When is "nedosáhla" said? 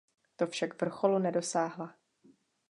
1.19-1.95